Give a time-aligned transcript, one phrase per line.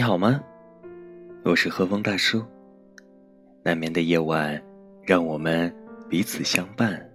[0.00, 0.42] 你好吗？
[1.44, 2.42] 我是和风大叔。
[3.62, 4.58] 难眠的夜晚，
[5.02, 5.70] 让我们
[6.08, 7.06] 彼此相伴。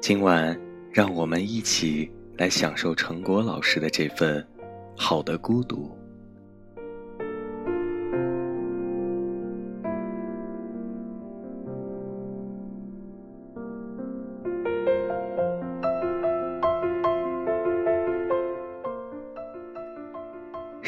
[0.00, 0.56] 今晚，
[0.92, 4.46] 让我们一起来享受陈果老师的这份
[4.96, 5.90] 好的孤独。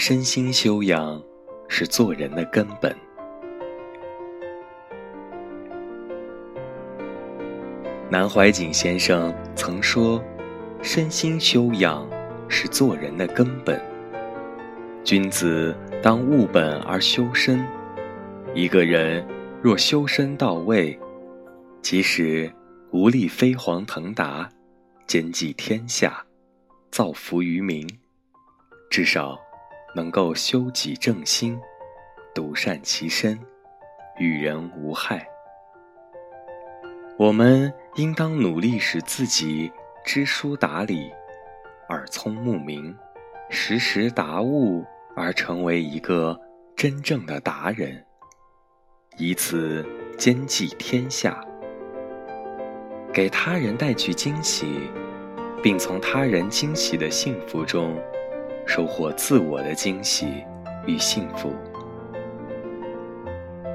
[0.07, 1.19] 身心修养
[1.67, 2.95] 是做人的根本。
[8.11, 10.23] 南怀瑾先生曾说
[10.85, 12.07] ：“身心修养
[12.51, 13.81] 是做人的根本。
[15.03, 17.67] 君子当务本而修身。
[18.55, 19.27] 一个人
[19.63, 21.01] 若修身到位，
[21.81, 22.53] 即使
[22.91, 24.47] 无力飞黄腾达、
[25.07, 26.23] 兼济天下、
[26.91, 27.89] 造福于民，
[28.91, 29.41] 至少。”
[29.95, 31.61] 能够修己正心，
[32.35, 33.39] 独善其身，
[34.19, 35.27] 与人无害。
[37.17, 39.71] 我们应当努力使自己
[40.05, 41.13] 知书达理，
[41.89, 42.97] 耳聪目明，
[43.49, 44.85] 时时达物，
[45.15, 46.39] 而成为一个
[46.75, 48.05] 真正的达人，
[49.17, 49.87] 以此
[50.19, 51.41] 兼济天下，
[53.13, 54.67] 给他人带去惊喜，
[55.63, 57.97] 并从他人惊喜的幸福中。
[58.67, 60.27] 收获自我的惊喜
[60.87, 61.53] 与幸福，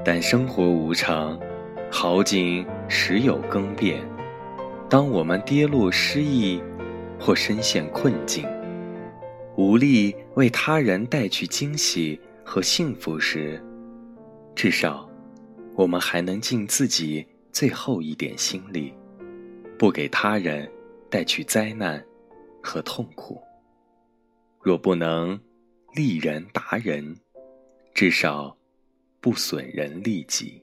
[0.04, 1.38] 但生活无常，
[1.90, 4.02] 好景时有更变。
[4.88, 6.60] 当我们跌落失意，
[7.18, 8.44] 或深陷困境，
[9.56, 13.62] 无力为他人带去惊喜和幸福时，
[14.54, 15.08] 至少，
[15.76, 18.92] 我们还能尽自己最后一点心力，
[19.78, 20.68] 不给他人
[21.08, 22.04] 带去灾难
[22.60, 23.40] 和痛苦。
[24.62, 25.40] 若不能
[25.94, 27.16] 利人达人，
[27.94, 28.54] 至少
[29.18, 30.62] 不损人利己。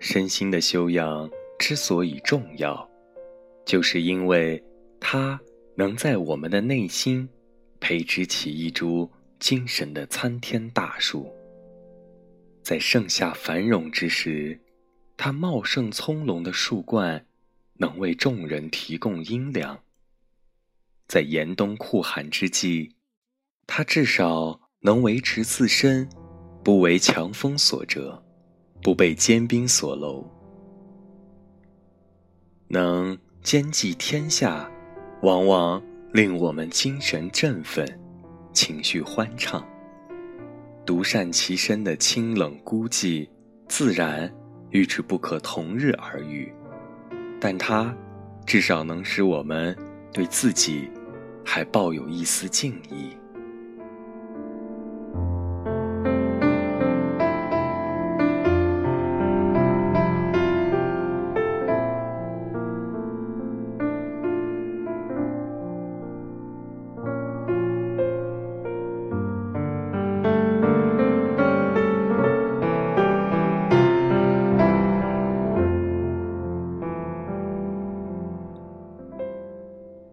[0.00, 2.88] 身心的修养之所以重要，
[3.66, 4.60] 就是因为
[4.98, 5.38] 它
[5.76, 7.28] 能在我们的内心
[7.78, 11.30] 培植起一株精神的参天大树。
[12.62, 14.58] 在盛夏繁荣之时，
[15.18, 17.26] 它茂盛葱茏的树冠
[17.74, 19.76] 能为众人提供阴凉；
[21.08, 22.96] 在严冬酷寒之际，
[23.66, 26.08] 它至少能维持自身
[26.64, 28.24] 不为强风所折。
[28.82, 30.24] 不被坚冰所搂，
[32.68, 34.70] 能兼济天下，
[35.22, 35.82] 往往
[36.12, 37.86] 令我们精神振奋，
[38.52, 39.66] 情绪欢畅。
[40.86, 43.28] 独善其身的清冷孤寂，
[43.68, 44.32] 自然
[44.70, 46.52] 与之不可同日而语，
[47.38, 47.94] 但它
[48.46, 49.76] 至少能使我们
[50.10, 50.90] 对自己
[51.44, 53.14] 还抱有一丝敬意。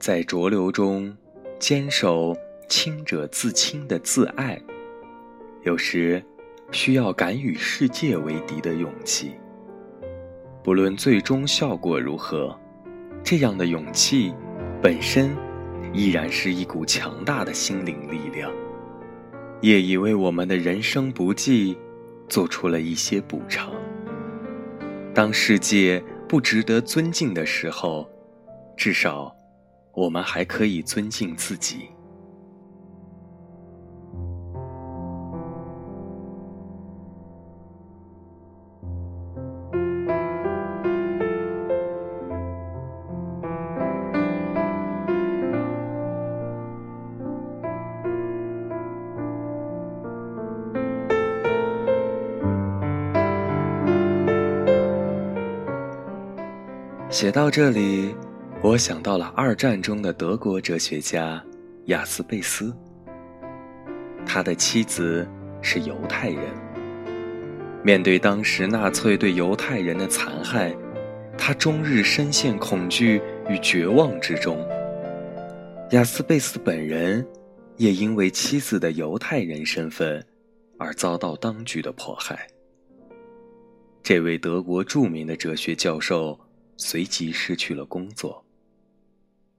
[0.08, 1.14] 在浊流中
[1.60, 2.34] 坚守
[2.70, 4.58] 清者自清的自爱，
[5.64, 6.24] 有时
[6.72, 9.34] 需要敢与世界为敌的勇气。
[10.64, 12.58] 不论最终效果如何，
[13.22, 14.34] 这样的勇气
[14.82, 15.36] 本身
[15.92, 18.50] 依然是一股强大的心灵力量，
[19.60, 21.78] 也已为我们的人生不济
[22.30, 23.74] 做出了一些补偿。
[25.14, 28.10] 当世界不值得尊敬的时候，
[28.78, 29.37] 至少。
[29.98, 31.90] 我们还可以尊敬自己。
[57.10, 58.27] 写到这里。
[58.64, 61.42] 我想到了二战中的德国哲学家
[61.86, 62.76] 雅斯贝斯。
[64.26, 65.28] 他的妻子
[65.62, 66.42] 是犹太人。
[67.84, 70.76] 面对当时纳粹对犹太人的残害，
[71.38, 74.58] 他终日深陷恐惧与绝望之中。
[75.92, 77.26] 雅斯贝斯本人
[77.78, 80.26] 也因为妻子的犹太人身份
[80.80, 82.48] 而遭到当局的迫害。
[84.02, 86.38] 这位德国著名的哲学教授
[86.76, 88.44] 随即失去了工作，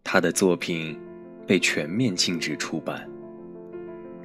[0.03, 0.99] 他的作品
[1.47, 3.09] 被全面禁止出版。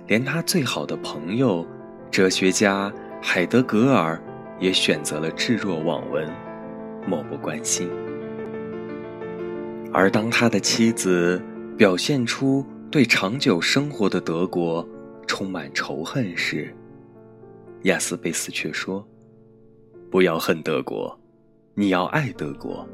[0.08, 1.66] 连他最好的朋友，
[2.12, 2.92] 哲学家
[3.22, 4.22] 海德格尔，
[4.60, 6.30] 也选择了置若罔闻，
[7.08, 7.90] 漠不关心。
[9.94, 11.42] 而当他的妻子
[11.78, 14.88] 表现出对长久生活的德国
[15.28, 16.76] 充满仇恨时，
[17.84, 19.06] 亚斯贝斯却说
[20.12, 21.18] ：“不要恨德国，
[21.76, 22.88] 你要爱德国，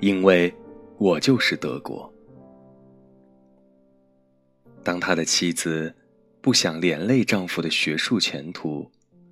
[0.00, 0.54] 因为
[0.98, 2.12] 我就是德国。”
[4.84, 5.94] 当他的妻子。
[6.40, 8.88] 不想连累丈夫的学术前途，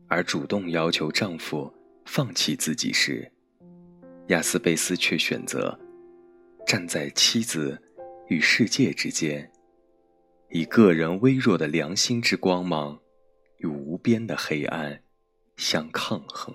[0.08, 1.72] 而主动要求丈夫
[2.04, 3.30] 放弃自己时，
[4.26, 5.78] 亚斯贝斯却选择
[6.66, 7.80] 站在妻子
[8.26, 9.50] 与世界之间，
[10.50, 12.98] 以个人微弱的良心之光芒
[13.58, 15.00] 与无边的黑暗
[15.56, 16.52] 相抗衡。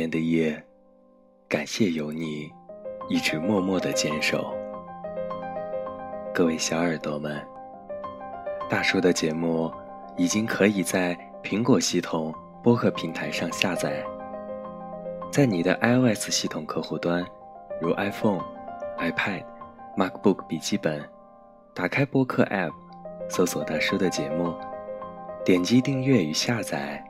[0.00, 0.58] 眠的夜，
[1.46, 2.50] 感谢有你
[3.10, 4.56] 一直默默的坚守。
[6.32, 7.38] 各位小耳朵们，
[8.66, 9.70] 大叔的节目
[10.16, 14.02] 已经可以在苹果系统播客平台上下载。
[15.30, 17.22] 在你的 iOS 系统客户端，
[17.78, 18.40] 如 iPhone、
[18.96, 19.44] iPad、
[19.98, 21.06] MacBook 笔记本，
[21.74, 22.72] 打开播客 App，
[23.28, 24.54] 搜索大叔的节目，
[25.44, 27.04] 点击订阅与下载。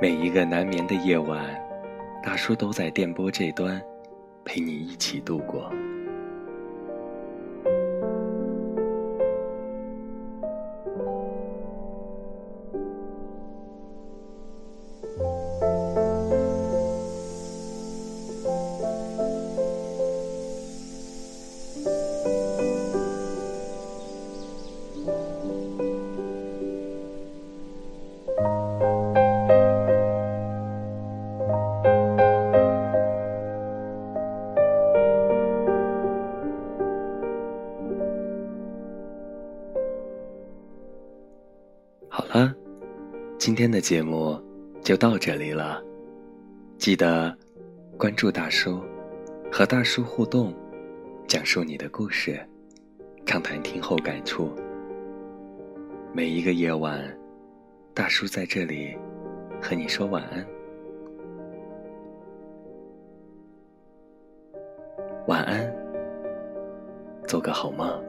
[0.00, 1.44] 每一个难眠的夜晚，
[2.22, 3.82] 大叔都在电波这端，
[4.44, 5.72] 陪你一起度过。
[43.58, 44.40] 今天的节目
[44.84, 45.82] 就到这里了，
[46.78, 47.36] 记得
[47.98, 48.80] 关注大叔，
[49.50, 50.54] 和大叔互动，
[51.26, 52.38] 讲述你的故事，
[53.26, 54.52] 畅谈听后感触。
[56.12, 57.02] 每一个夜晚，
[57.92, 58.96] 大叔在这里
[59.60, 60.46] 和你说晚安，
[65.26, 65.68] 晚安，
[67.26, 68.00] 做个好梦。